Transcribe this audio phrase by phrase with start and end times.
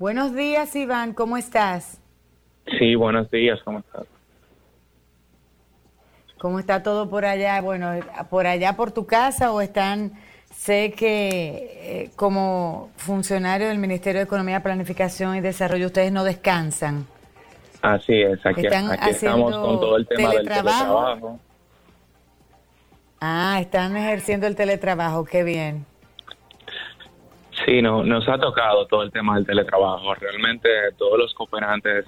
[0.00, 2.00] Buenos días, Iván, ¿cómo estás?
[2.78, 4.06] Sí, buenos días, ¿cómo estás?
[6.38, 7.60] ¿Cómo está todo por allá?
[7.60, 8.00] Bueno,
[8.30, 10.12] por allá por tu casa o están,
[10.50, 11.26] sé que
[11.82, 17.06] eh, como funcionario del Ministerio de Economía, Planificación y Desarrollo ustedes no descansan.
[17.82, 21.38] Así es, aquí, estamos con todo el tema del teletrabajo.
[23.20, 25.89] Ah, están ejerciendo el teletrabajo, qué bien.
[27.70, 30.12] Sí, no, nos ha tocado todo el tema del teletrabajo.
[30.16, 32.04] Realmente todos los cooperantes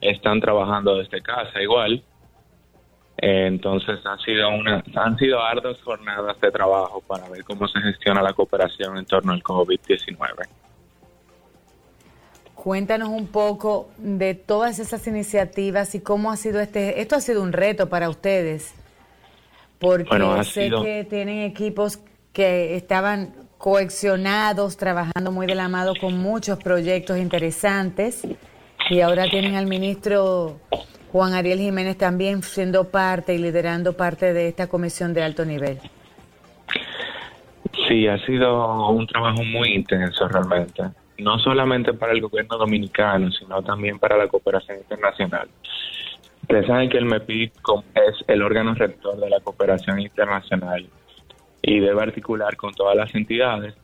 [0.00, 2.02] están trabajando desde casa igual.
[3.18, 8.22] Entonces ha sido una, han sido arduas jornadas de trabajo para ver cómo se gestiona
[8.22, 10.48] la cooperación en torno al COVID-19.
[12.54, 17.02] Cuéntanos un poco de todas esas iniciativas y cómo ha sido este.
[17.02, 18.74] Esto ha sido un reto para ustedes,
[19.78, 21.98] porque sé que tienen equipos
[22.32, 28.26] que estaban coexionados, trabajando muy de la mano con muchos proyectos interesantes.
[28.90, 30.58] Y ahora tienen al ministro
[31.12, 35.78] Juan Ariel Jiménez también siendo parte y liderando parte de esta comisión de alto nivel.
[37.86, 40.82] Sí, ha sido un trabajo muy intenso realmente,
[41.18, 45.48] no solamente para el gobierno dominicano, sino también para la cooperación internacional.
[46.42, 47.52] Ustedes saben que el MEPIC
[47.94, 50.84] es el órgano rector de la cooperación internacional
[51.62, 53.74] y debe articular con todas las entidades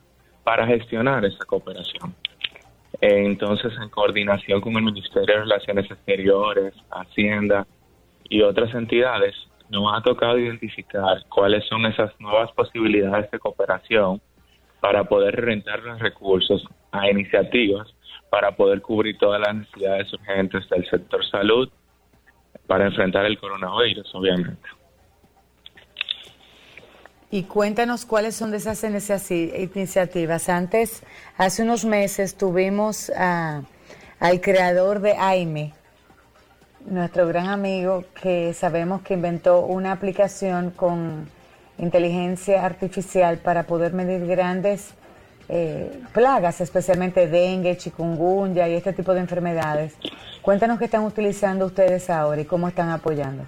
[0.43, 2.13] para gestionar esa cooperación.
[3.01, 7.65] Entonces, en coordinación con el Ministerio de Relaciones Exteriores, Hacienda
[8.25, 9.35] y otras entidades,
[9.69, 14.21] nos ha tocado identificar cuáles son esas nuevas posibilidades de cooperación
[14.81, 17.87] para poder rentar los recursos a iniciativas
[18.29, 21.69] para poder cubrir todas las necesidades urgentes del sector salud
[22.67, 24.67] para enfrentar el coronavirus, obviamente.
[27.31, 30.49] Y cuéntanos cuáles son de esas iniciativas.
[30.49, 31.03] Antes,
[31.37, 35.73] hace unos meses, tuvimos al creador de AIME,
[36.87, 41.29] nuestro gran amigo, que sabemos que inventó una aplicación con
[41.77, 44.95] inteligencia artificial para poder medir grandes
[45.49, 49.93] eh, plagas, especialmente dengue, chikungunya y este tipo de enfermedades.
[50.41, 53.45] Cuéntanos qué están utilizando ustedes ahora y cómo están apoyando.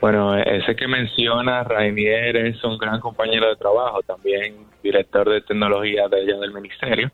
[0.00, 6.06] Bueno, ese que menciona, Rainier, es un gran compañero de trabajo, también director de tecnología
[6.08, 7.10] de allá del ministerio.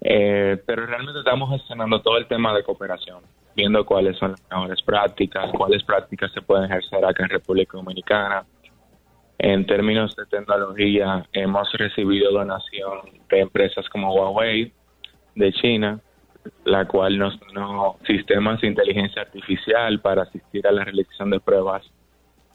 [0.00, 3.22] Eh, pero realmente estamos gestionando todo el tema de cooperación,
[3.54, 8.44] viendo cuáles son las mejores prácticas, cuáles prácticas se pueden ejercer acá en República Dominicana.
[9.38, 14.72] En términos de tecnología, hemos recibido donación de empresas como Huawei
[15.34, 16.00] de China,
[16.64, 21.84] la cual nos no sistemas de inteligencia artificial para asistir a la realización de pruebas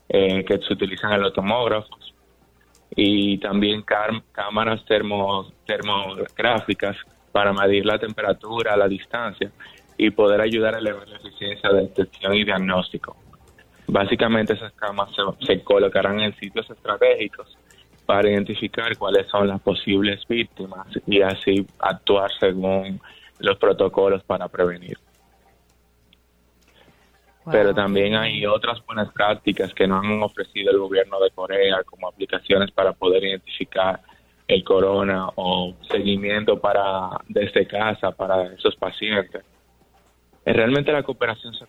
[0.10, 2.14] eh, que se utilizan en los tomógrafos
[2.96, 3.84] y también
[4.32, 6.98] cámaras termo, termográficas
[7.32, 9.52] para medir la temperatura, la distancia
[9.98, 13.16] y poder ayudar a elevar la eficiencia de detección y diagnóstico.
[13.88, 14.74] Básicamente esas
[15.16, 17.58] se, se colocarán en sitios estratégicos
[18.06, 23.00] para identificar cuáles son las posibles víctimas y así actuar según
[23.42, 24.98] los protocolos para prevenir.
[27.50, 32.08] Pero también hay otras buenas prácticas que nos han ofrecido el gobierno de Corea, como
[32.08, 34.00] aplicaciones para poder identificar
[34.48, 39.44] el corona o seguimiento para desde casa para esos pacientes.
[40.46, 41.66] Eh, realmente la cooperación se,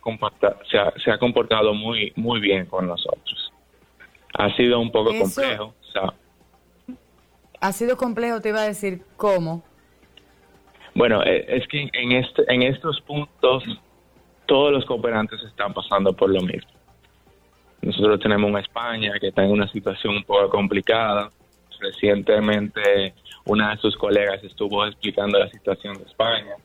[0.69, 3.51] se, ha, se ha comportado muy muy bien con nosotros.
[4.35, 5.73] Ha sido un poco complejo.
[7.61, 9.63] ha sido complejo, te iba a decir, ¿cómo?
[10.95, 13.63] Bueno, eh, es que en, este, en estos puntos
[14.45, 16.71] todos los cooperantes están pasando por lo mismo.
[17.81, 21.29] Nosotros tenemos una España que está en una situación un poco complicada.
[21.79, 23.13] Recientemente
[23.45, 26.55] una de sus colegas estuvo explicando la situación de España.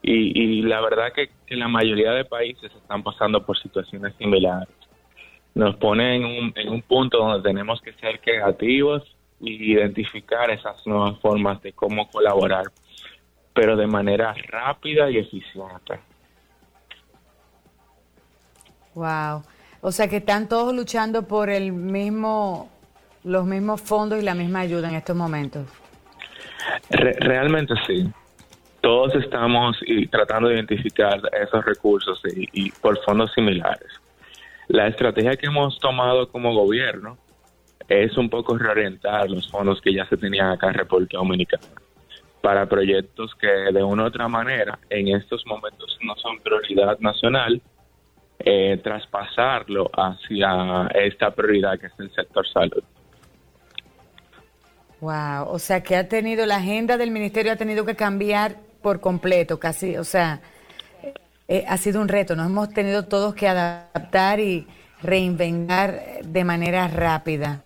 [0.00, 4.72] Y, la verdad que, que, la mayoría de países están pasando por situaciones similares.
[5.54, 9.02] Nos pone en un, en un punto donde tenemos que ser creativos
[9.40, 12.68] y identificar esas nuevas formas de cómo colaborar
[13.58, 15.98] pero de manera rápida y eficiente.
[18.94, 19.42] Wow.
[19.80, 22.70] O sea que están todos luchando por el mismo,
[23.24, 25.66] los mismos fondos y la misma ayuda en estos momentos.
[26.90, 28.08] realmente sí.
[28.80, 29.76] Todos estamos
[30.12, 33.88] tratando de identificar esos recursos y por fondos similares.
[34.68, 37.18] La estrategia que hemos tomado como gobierno
[37.88, 41.66] es un poco reorientar los fondos que ya se tenían acá en República Dominicana
[42.40, 47.60] para proyectos que de una u otra manera en estos momentos no son prioridad nacional,
[48.38, 52.82] eh, traspasarlo hacia esta prioridad que es el sector salud.
[55.00, 59.00] Wow, o sea que ha tenido la agenda del ministerio ha tenido que cambiar por
[59.00, 60.40] completo, casi, o sea,
[61.46, 64.66] eh, ha sido un reto, nos hemos tenido todos que adaptar y
[65.02, 67.64] reinventar de manera rápida.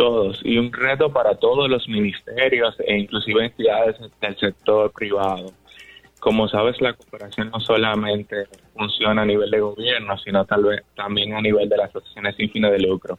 [0.00, 5.52] Todos, y un reto para todos los ministerios e inclusive entidades del sector privado.
[6.20, 11.34] Como sabes, la cooperación no solamente funciona a nivel de gobierno, sino tal vez también
[11.34, 13.18] a nivel de las asociaciones sin fines de lucro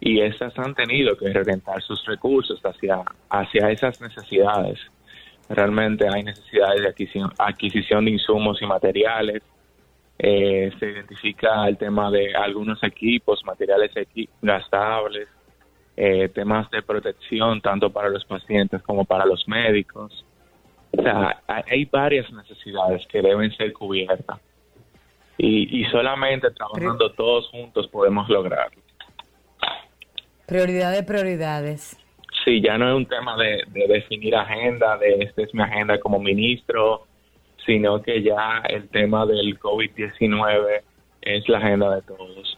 [0.00, 4.78] y esas han tenido que reorientar sus recursos hacia, hacia esas necesidades.
[5.50, 9.42] Realmente hay necesidades de adquisición, adquisición de insumos y materiales.
[10.18, 13.90] Eh, se identifica el tema de algunos equipos, materiales
[14.40, 15.28] gastables,
[15.96, 20.24] eh, temas de protección tanto para los pacientes como para los médicos.
[20.96, 24.38] O sea, hay varias necesidades que deben ser cubiertas.
[25.38, 28.80] Y, y solamente trabajando todos juntos podemos lograrlo.
[30.46, 31.98] Prioridad de prioridades.
[32.44, 36.20] Sí, ya no es un tema de, definir agenda, de esta es mi agenda como
[36.20, 37.06] ministro,
[37.64, 40.82] sino que ya el tema del COVID-19
[41.22, 42.55] es la agenda de todos.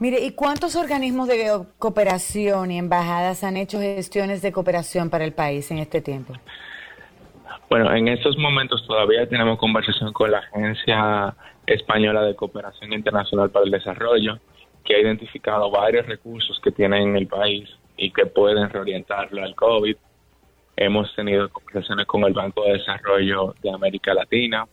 [0.00, 1.46] Mire, ¿y cuántos organismos de
[1.78, 6.32] cooperación y embajadas han hecho gestiones de cooperación para el país en este tiempo?
[7.68, 11.36] Bueno, en estos momentos todavía tenemos conversación con la Agencia
[11.66, 14.38] Española de Cooperación Internacional para el Desarrollo
[14.86, 17.68] que ha identificado varios recursos que tienen en el país
[17.98, 19.96] y que pueden reorientarlo al COVID.
[20.76, 24.66] Hemos tenido conversaciones con el Banco de Desarrollo de América Latina.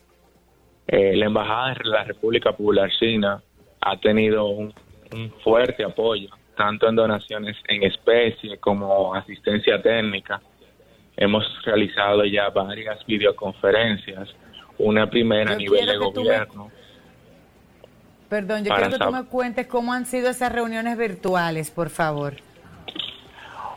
[0.87, 3.43] Eh, la Embajada de la República Popular China
[3.81, 4.73] ha tenido un,
[5.43, 10.41] fuerte apoyo, tanto en donaciones en especie como asistencia técnica.
[11.15, 14.29] Hemos realizado ya varias videoconferencias,
[14.77, 16.71] una primera a nivel de gobierno.
[18.29, 22.33] Perdón, yo quiero que tú me cuentes cómo han sido esas reuniones virtuales, por favor.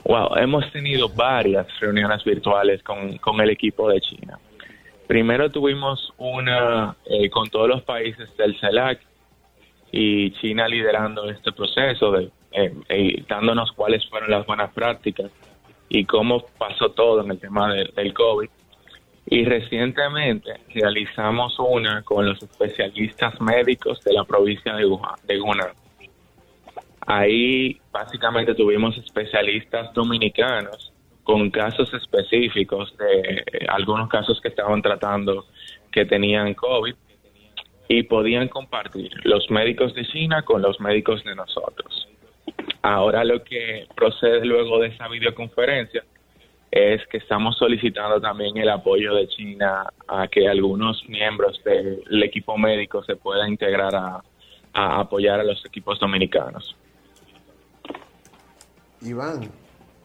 [0.04, 4.38] Wow, hemos tenido varias reuniones virtuales con, con el equipo de China.
[5.06, 9.00] Primero tuvimos una eh, con todos los países del CELAC
[9.92, 15.30] y China liderando este proceso, de, eh, eh, dándonos cuáles fueron las buenas prácticas
[15.88, 18.48] y cómo pasó todo en el tema del COVID.
[19.26, 25.72] Y recientemente realizamos una con los especialistas médicos de la provincia de, Wuhan,
[27.06, 30.92] Ahí básicamente tuvimos especialistas dominicanos
[31.22, 35.46] con casos específicos de algunos casos que estaban tratando
[35.90, 36.94] que tenían COVID
[37.92, 42.08] y podían compartir los médicos de China con los médicos de nosotros.
[42.82, 46.04] Ahora lo que procede luego de esa videoconferencia
[46.70, 52.56] es que estamos solicitando también el apoyo de China a que algunos miembros del equipo
[52.56, 54.22] médico se puedan integrar a,
[54.72, 56.76] apoyar a los equipos dominicanos.
[59.02, 59.50] Iván,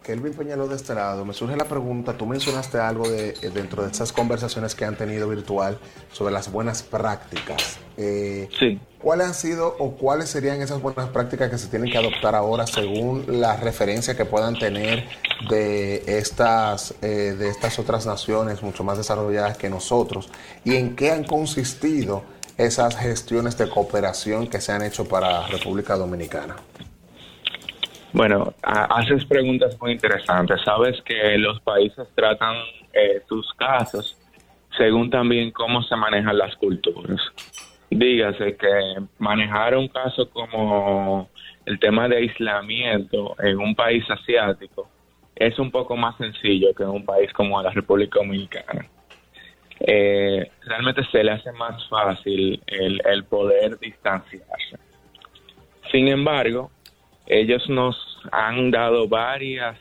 [0.06, 3.92] Kelvin Peñalo de este lado, me surge la pregunta, tú mencionaste algo de, dentro de
[3.92, 5.80] esas conversaciones que han tenido virtual
[6.12, 7.80] sobre las buenas prácticas.
[7.98, 8.80] Eh, sí.
[9.00, 12.68] ¿Cuáles han sido o cuáles serían esas buenas prácticas que se tienen que adoptar ahora
[12.68, 15.08] según la referencia que puedan tener
[15.50, 20.30] de estas, eh, de estas otras naciones mucho más desarrolladas que nosotros?
[20.64, 22.24] ¿Y en qué han consistido
[22.58, 26.58] esas gestiones de cooperación que se han hecho para República Dominicana?
[28.16, 30.62] Bueno, haces preguntas muy interesantes.
[30.64, 32.56] Sabes que los países tratan
[32.94, 34.18] eh, sus casos
[34.78, 37.20] según también cómo se manejan las culturas.
[37.90, 41.30] Dígase que manejar un caso como
[41.66, 44.90] el tema de aislamiento en un país asiático
[45.36, 48.88] es un poco más sencillo que en un país como la República Dominicana.
[49.82, 54.78] Eh, realmente se le hace más fácil el, el poder distanciarse.
[55.92, 56.72] Sin embargo,
[57.28, 59.80] ellos nos han dado varias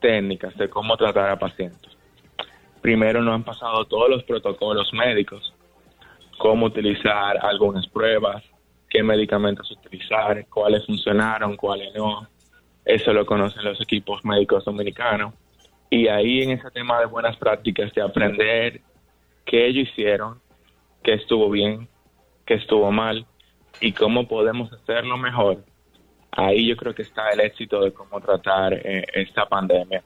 [0.00, 1.96] técnicas de cómo tratar a pacientes.
[2.80, 5.54] Primero nos han pasado todos los protocolos médicos
[6.38, 8.42] cómo utilizar algunas pruebas,
[8.88, 12.26] qué medicamentos utilizar, cuáles funcionaron, cuáles no.
[12.84, 15.34] Eso lo conocen los equipos médicos dominicanos.
[15.90, 18.80] Y ahí en ese tema de buenas prácticas, de aprender
[19.44, 20.40] qué ellos hicieron,
[21.02, 21.88] qué estuvo bien,
[22.46, 23.26] qué estuvo mal
[23.80, 25.64] y cómo podemos hacerlo mejor,
[26.32, 30.02] ahí yo creo que está el éxito de cómo tratar eh, esta pandemia.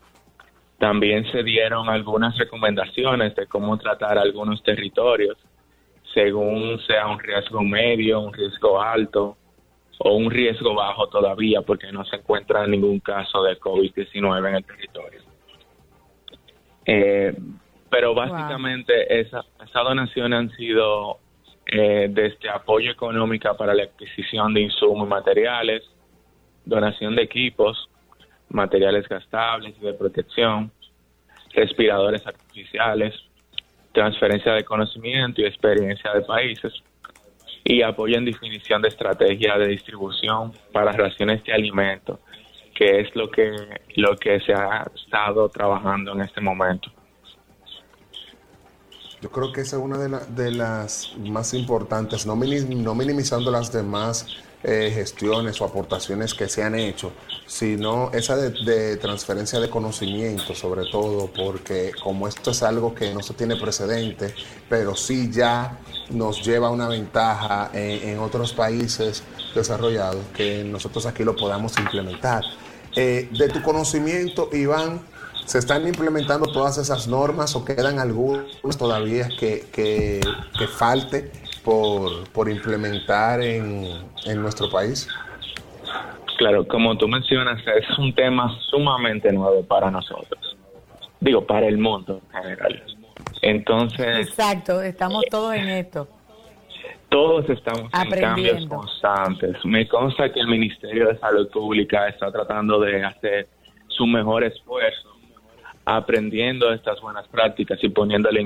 [0.78, 5.36] También se dieron algunas recomendaciones de cómo tratar algunos territorios
[6.12, 9.36] según sea un riesgo medio, un riesgo alto
[9.98, 14.64] o un riesgo bajo todavía porque no se encuentra ningún caso de COVID-19 en el
[14.64, 15.20] territorio.
[16.84, 17.34] Eh,
[17.88, 21.18] pero básicamente esa, esas donaciones han sido
[21.66, 25.82] eh, desde apoyo económico para la adquisición de insumos y materiales,
[26.64, 27.88] donación de equipos,
[28.48, 30.70] materiales gastables de protección,
[31.54, 33.14] respiradores artificiales,
[33.92, 36.72] transferencia de conocimiento y experiencia de países
[37.64, 42.18] y apoyo en definición de estrategia de distribución para raciones de alimentos,
[42.74, 43.54] que es lo que,
[43.96, 46.90] lo que se ha estado trabajando en este momento.
[49.20, 53.72] Yo creo que esa es una de, de las más importantes, no, no minimizando las
[53.72, 54.26] demás
[54.64, 57.12] eh, gestiones o aportaciones que se han hecho,
[57.46, 63.22] sino esa de, transferencia de conocimiento, sobre todo, porque como esto es algo que no
[63.22, 64.34] se tiene precedente,
[64.68, 65.78] pero sí ya
[66.10, 69.22] nos lleva una ventaja en, otros países
[69.54, 72.44] desarrollados, que nosotros aquí lo podamos implementar.
[72.94, 75.00] Eh, de tu conocimiento, Iván,
[75.44, 78.46] ¿Se están implementando todas esas normas o quedan algunas
[78.78, 80.20] todavía que, que,
[80.68, 81.32] falte
[81.64, 83.86] por, por implementar en,
[84.26, 85.08] en nuestro país?
[86.38, 90.56] Claro, como tú mencionas, es un tema sumamente nuevo para nosotros.
[91.20, 92.82] Digo, para el mundo en general.
[93.42, 94.28] Entonces.
[94.28, 96.08] Exacto, estamos todos en esto.
[97.08, 99.56] Todos estamos en cambios constantes.
[99.64, 103.48] Me consta que el Ministerio de Salud Pública está tratando de hacer
[103.88, 105.12] su mejor esfuerzo
[105.84, 108.40] aprendiendo estas buenas prácticas y poniéndola,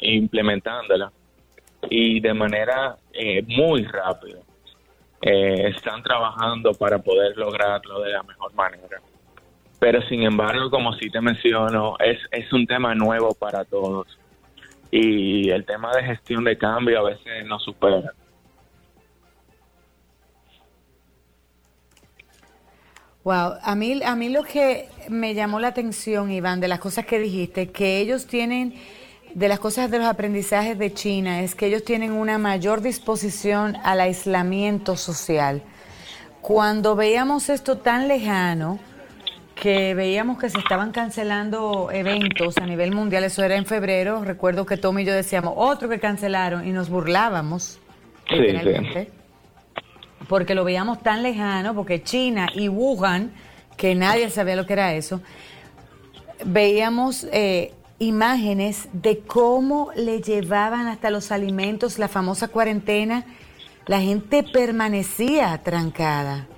[0.00, 1.12] implementándola.
[1.88, 4.38] Y de manera eh, muy rápida.
[5.22, 9.00] Eh, están trabajando para poder lograrlo de la mejor manera.
[9.78, 14.06] Pero sin embargo, como sí te menciono, es, es un tema nuevo para todos.
[14.90, 18.12] Y el tema de gestión de cambio a veces nos supera.
[23.22, 27.04] Wow, a mí, a mí lo que me llamó la atención, Iván, de las cosas
[27.04, 28.74] que dijiste, que ellos tienen,
[29.34, 33.76] de las cosas de los aprendizajes de China, es que ellos tienen una mayor disposición
[33.84, 35.62] al aislamiento social.
[36.40, 38.78] Cuando veíamos esto tan lejano,
[39.54, 44.64] que veíamos que se estaban cancelando eventos a nivel mundial, eso era en febrero, recuerdo
[44.64, 47.78] que Tom y yo decíamos, otro que cancelaron y nos burlábamos.
[48.28, 48.36] Sí,
[48.94, 49.08] sí
[50.30, 53.32] porque lo veíamos tan lejano, porque China y Wuhan,
[53.76, 55.20] que nadie sabía lo que era eso,
[56.44, 63.24] veíamos eh, imágenes de cómo le llevaban hasta los alimentos la famosa cuarentena.
[63.86, 66.48] La gente permanecía trancada.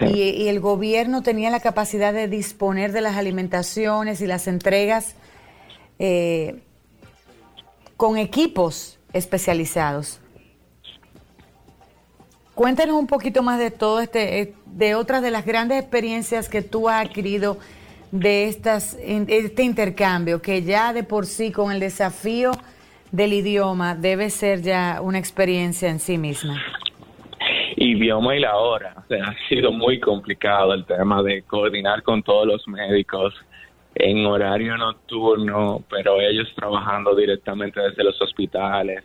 [0.00, 5.14] Y, el gobierno tenía la capacidad de disponer de las alimentaciones y las entregas
[5.98, 6.62] eh,
[7.96, 10.20] con equipos especializados.
[12.54, 16.62] Cuéntanos un poquito más de todo este, eh, de otras de las grandes experiencias que
[16.62, 17.58] tú has adquirido
[18.10, 22.52] de estas, este intercambio, que ya de por sí con el desafío
[23.12, 26.60] del idioma debe ser ya una experiencia en sí misma.
[27.76, 32.66] Idioma y la hora, ha sido muy complicado el tema de coordinar con todos los
[32.68, 33.34] médicos
[33.94, 39.02] en horario nocturno, pero ellos trabajando directamente desde los hospitales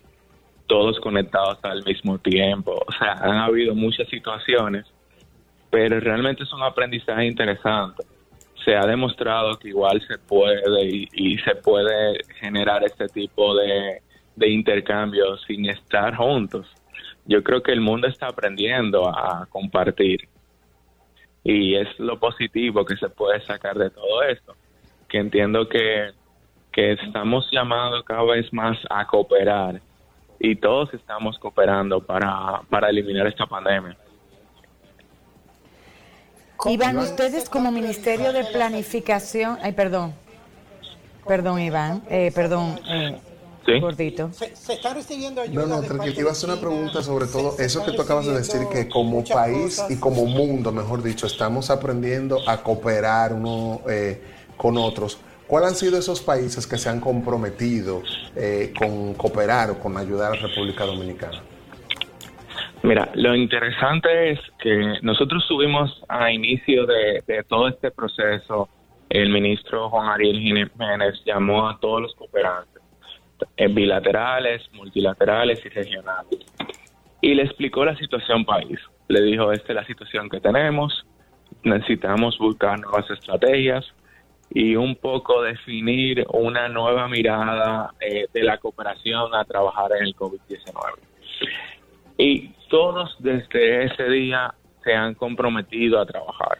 [0.67, 2.74] todos conectados al mismo tiempo.
[2.88, 4.85] O sea, han habido muchas situaciones,
[5.69, 8.03] pero realmente es un aprendizaje interesante.
[8.63, 14.01] Se ha demostrado que igual se puede y, se puede generar este tipo de,
[14.35, 16.67] de sin estar juntos.
[17.25, 20.27] Yo creo que el mundo está aprendiendo a compartir
[21.43, 24.55] y es lo positivo que se puede sacar de todo esto,
[25.07, 26.12] que entiendo que,
[26.71, 29.79] que estamos llamados cada vez más a cooperar
[30.39, 33.95] y todos estamos cooperando para, para eliminar esta pandemia.
[36.67, 40.13] Iván, ustedes como Ministerio de Planificación, ay, perdón,
[41.27, 43.19] perdón, Iván, eh, perdón, eh,
[43.79, 44.31] Gordito.
[44.31, 45.65] Se, está recibiendo ayuda.
[45.65, 46.22] No, no, tranquilo.
[46.22, 49.24] Iba a hacer una pregunta sobre todo eso que tú acabas de decir, que como
[49.24, 54.22] país y como mundo, mejor dicho, estamos aprendiendo a cooperar uno eh,
[54.57, 55.17] con otros.
[55.48, 58.01] ¿Cuáles han sido esos países que se han comprometido
[58.36, 61.41] eh, con cooperar o con ayudar a la República Dominicana?
[62.86, 68.70] Mira, lo interesante es que nosotros tuvimos a inicio de, todo este proceso,
[69.10, 72.84] el ministro Juan Ariel Jiménez llamó a todos los cooperantes,
[73.58, 76.39] eh, bilaterales, multilaterales y regionales,
[77.22, 78.80] y le explicó la situación país.
[79.08, 81.08] Le dijo, esta es la situación que tenemos,
[81.63, 83.84] necesitamos buscar nuevas estrategias,
[84.51, 90.15] y un poco definir una nueva mirada eh, de la cooperación a trabajar en el
[90.15, 91.00] COVID-19.
[92.18, 94.53] Y todos desde ese día
[94.84, 96.60] se han comprometido a trabajar.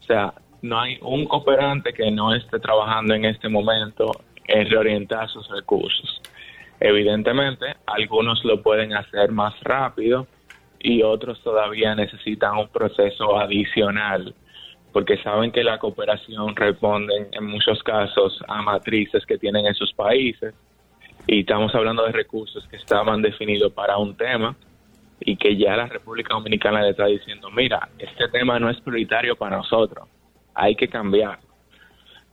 [0.00, 4.10] O sea, no hay un cooperante que no esté trabajando en este momento
[4.46, 6.20] en reorientar sus recursos.
[6.78, 10.26] Evidentemente, algunos lo pueden hacer más rápido
[10.78, 14.34] y otros todavía necesitan un proceso adicional
[14.92, 20.54] porque saben que la cooperación responde en muchos casos a matrices que tienen esos países
[21.26, 24.56] y estamos hablando de recursos que estaban definidos para un tema
[25.20, 29.36] y que ya la República Dominicana le está diciendo, mira, este tema no es prioritario
[29.36, 30.08] para nosotros,
[30.54, 31.38] hay que cambiar.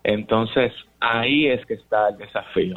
[0.03, 2.75] Entonces, ahí es que está el desafío.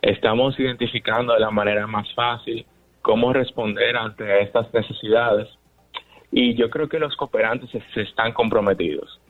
[0.00, 2.64] Estamos identificando de la manera más fácil
[3.02, 5.48] cómo responder ante estas necesidades
[6.30, 9.20] y yo creo que los cooperantes se, están comprometidos.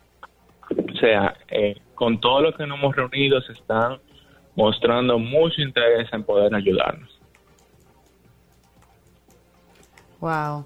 [0.71, 3.99] O sea, eh, con todo lo que nos hemos reunido se están
[4.55, 7.22] mostrando mucho interés en poder ayudarnos.
[10.23, 10.65] Wow.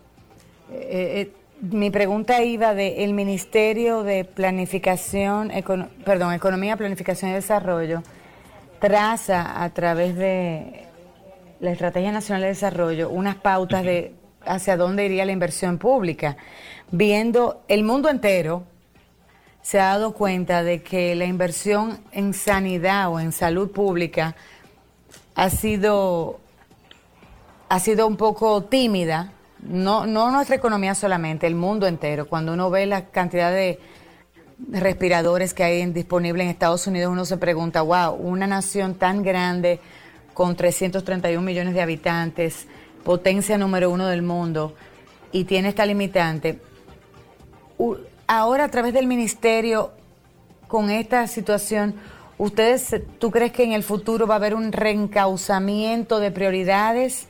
[0.70, 1.32] Eh, eh,
[1.62, 5.50] mi pregunta iba de el Ministerio de Planificación,
[6.04, 8.02] perdón, Economía, Planificación y Desarrollo
[8.80, 10.84] traza a través de
[11.60, 14.12] la Estrategia Nacional de Desarrollo unas pautas de
[14.44, 16.36] hacia dónde iría la inversión pública,
[16.90, 18.64] viendo el mundo entero
[19.62, 24.36] se ha dado cuenta de que la inversión en sanidad o en salud pública
[25.34, 26.40] ha sido
[27.70, 29.32] ha sido un poco tímida
[29.68, 32.28] no, no nuestra economía solamente, el mundo entero.
[32.28, 33.78] Cuando uno ve la cantidad de
[34.70, 39.80] respiradores que hay disponibles en Estados Unidos, uno se pregunta, wow, una nación tan grande,
[40.34, 42.66] con 331 millones de habitantes,
[43.04, 44.74] potencia número uno del mundo,
[45.32, 46.60] y tiene esta limitante.
[48.26, 49.92] Ahora, a través del ministerio,
[50.68, 51.94] con esta situación,
[52.38, 57.28] ¿ustedes, tú crees que en el futuro va a haber un reencauzamiento de prioridades?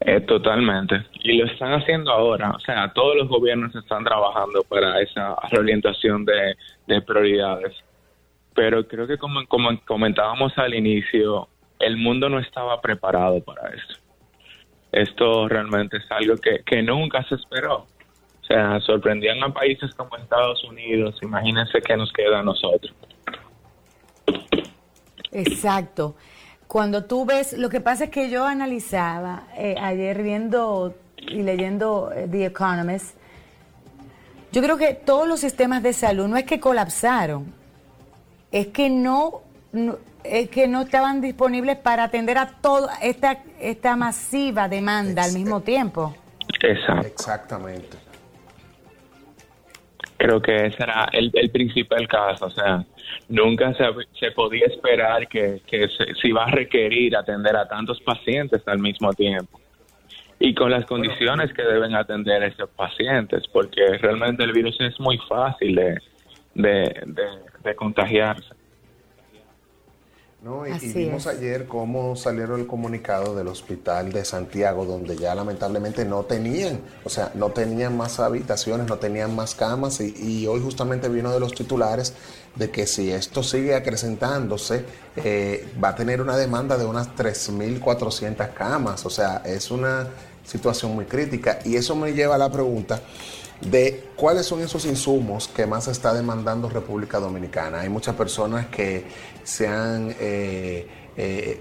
[0.00, 1.04] Eh, totalmente.
[1.22, 2.50] Y lo están haciendo ahora.
[2.52, 7.74] O sea, todos los gobiernos están trabajando para esa reorientación de, prioridades.
[8.54, 13.94] Pero creo que como, como comentábamos al inicio, el mundo no estaba preparado para esto.
[14.90, 17.86] Esto realmente es algo que, que nunca se esperó.
[18.40, 21.16] O sea, sorprendían a países como Estados Unidos.
[21.22, 22.92] Imagínense qué nos queda a nosotros.
[25.30, 26.16] Exacto.
[26.70, 32.12] Cuando tú ves, lo que pasa es que yo analizaba eh, ayer viendo y leyendo
[32.14, 33.16] eh, The Economist,
[34.52, 37.52] yo creo que todos los sistemas de salud no es que colapsaron,
[38.52, 39.40] es que no,
[40.22, 45.62] es que no estaban disponibles para atender a toda esta, esta masiva demanda al mismo
[45.62, 46.14] tiempo.
[46.62, 47.04] Exacto.
[47.08, 47.96] Exactamente.
[50.18, 52.86] Creo que ese era el, el principal caso, o sea,
[53.28, 53.84] nunca se,
[54.18, 59.60] se podía esperar que, se, iba a requerir atender a tantos pacientes al mismo tiempo
[60.38, 65.18] y con las condiciones que deben atender esos pacientes, porque realmente el virus es muy
[65.28, 65.98] fácil de,
[66.54, 68.59] de contagiarse.
[70.42, 76.06] No, y, vimos ayer cómo salieron el comunicado del hospital de Santiago, donde ya lamentablemente
[76.06, 81.10] no tenían, o sea, no tenían más habitaciones, no tenían más camas, y, hoy justamente
[81.10, 82.14] vino de los titulares
[82.56, 88.54] de que si esto sigue acrecentándose, eh, va a tener una demanda de unas 3.400
[88.54, 90.08] camas, o sea, es una
[90.46, 93.02] situación muy crítica, y eso me lleva a la pregunta
[93.60, 97.80] de cuáles son esos insumos que más está demandando República Dominicana.
[97.80, 99.04] Hay muchas personas que
[99.44, 101.60] se han, eh, eh,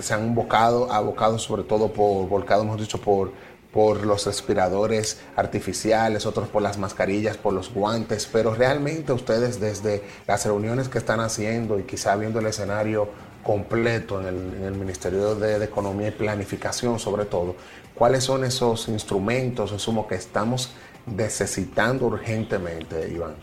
[0.00, 3.32] se han abocado, abocado sobre todo por, volcado, hemos dicho, por,
[3.72, 10.02] por los respiradores artificiales, otros por las mascarillas, por los guantes, pero realmente ustedes desde
[10.26, 13.08] las reuniones que están haciendo y quizá viendo el escenario
[13.42, 17.56] completo en el, Ministerio de, de, Economía y Planificación sobre todo,
[17.94, 20.70] ¿cuáles son esos instrumentos, insumos que estamos
[21.06, 23.34] necesitando urgentemente, Iván?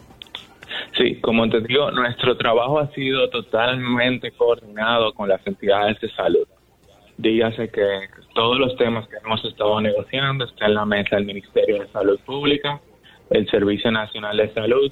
[0.97, 6.47] Sí, como te digo, nuestro trabajo ha sido totalmente coordinado con las entidades de salud.
[7.17, 11.82] Dígase que todos los temas que hemos estado negociando están en la mesa del Ministerio
[11.82, 12.80] de Salud Pública,
[13.30, 14.91] el Servicio Nacional de Salud,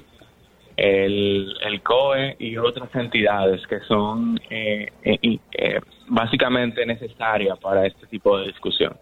[0.76, 8.38] el, COE y otras entidades que son eh, eh, eh, básicamente necesarias para este tipo
[8.38, 8.96] de discusión.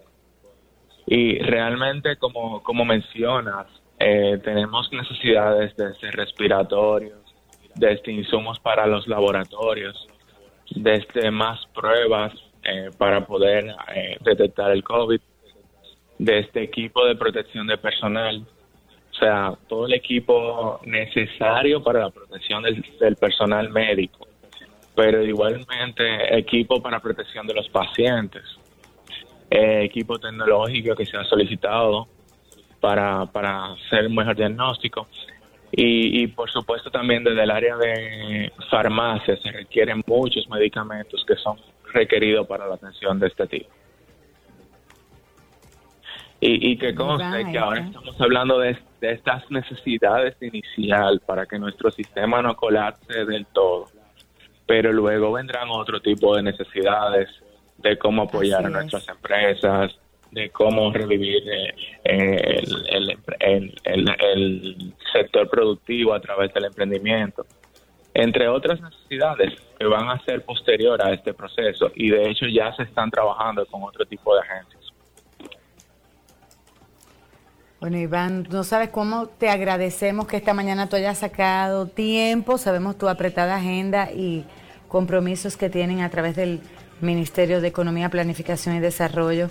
[1.11, 3.67] Y realmente, como, como mencionas,
[3.99, 7.19] eh, tenemos necesidades desde respiratorios,
[7.75, 10.07] desde insumos para los laboratorios,
[10.71, 15.21] desde más pruebas eh, para poder eh, detectar el COVID,
[16.19, 18.45] desde equipo de protección de personal,
[19.11, 24.29] o sea, todo el equipo necesario para la protección del personal médico,
[24.95, 28.45] pero igualmente equipo para protección de los pacientes
[29.51, 32.09] eh, equipo tecnológico que se ha solicitado
[32.81, 35.09] para, para hacer un mejor diagnóstico.
[35.71, 41.59] Y, por supuesto también desde el área de farmacia se requieren muchos medicamentos que son
[41.93, 43.69] requeridos para la atención de este tipo.
[46.41, 51.59] Y, y que conste que ahora estamos hablando de, de estas necesidades inicial para que
[51.59, 53.87] nuestro sistema no colapse del todo.
[54.67, 57.29] Pero luego vendrán otro tipo de necesidades
[57.79, 59.97] de cómo apoyar a nuestras empresas,
[60.31, 67.47] de cómo revivir eh, el, el, el, sector productivo a través del emprendimiento,
[68.13, 72.75] entre otras necesidades que van a ser posterior a este proceso y de hecho ya
[72.75, 74.79] se están trabajando con otro tipo de agencias.
[77.81, 82.99] Bueno, Iván, no sabes cómo te agradecemos que esta mañana tú hayas sacado tiempo, sabemos
[82.99, 84.45] tu apretada agenda y
[84.89, 86.61] compromisos que tienen a través del
[87.01, 89.51] Ministerio de Economía, Planificación y Desarrollo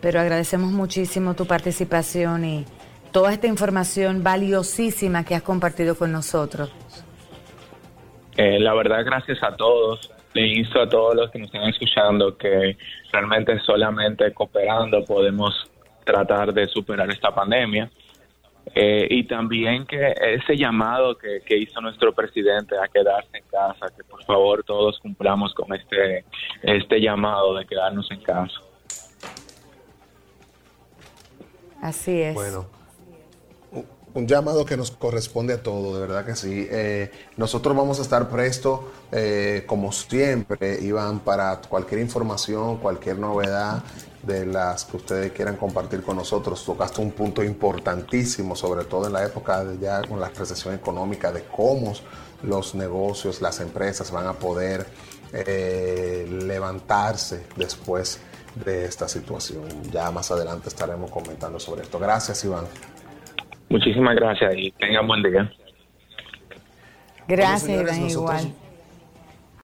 [0.00, 2.64] pero agradecemos muchísimo tu participación y
[3.12, 6.72] toda esta información valiosísima que has compartido con nosotros.
[8.36, 10.10] Eh, la verdad, gracias a todos.
[10.32, 12.76] Le insto a todos los que nos están escuchando que
[13.12, 15.70] realmente solamente cooperando podemos
[16.04, 17.90] tratar de superar esta pandemia.
[18.74, 23.86] Eh, y también que ese llamado que, que, hizo nuestro presidente a quedarse en casa,
[23.96, 26.24] que por favor todos cumplamos con este,
[26.62, 28.60] este llamado de quedarnos en casa.
[31.82, 32.34] Así es.
[32.34, 32.66] Bueno,
[34.14, 36.66] un llamado que nos corresponde a todos, de verdad que sí.
[36.70, 38.80] Eh, nosotros vamos a estar prestos,
[39.12, 43.82] eh, como siempre, Iván, para cualquier información, cualquier novedad
[44.22, 46.64] de las que ustedes quieran compartir con nosotros.
[46.64, 51.32] Tocaste un punto importantísimo, sobre todo en la época de ya con la recesión económica,
[51.32, 51.94] de cómo
[52.42, 54.86] los negocios, las empresas van a poder
[55.32, 58.20] eh, levantarse después
[58.54, 59.64] de esta situación.
[59.90, 61.98] Ya más adelante estaremos comentando sobre esto.
[61.98, 62.64] Gracias, Iván.
[63.68, 65.50] Muchísimas gracias y tengan buen día.
[67.28, 68.54] Gracias, Iván, igual.